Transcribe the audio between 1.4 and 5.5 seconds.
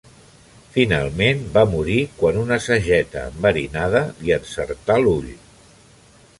va morir quan una sageta enverinada li encertà l'ull.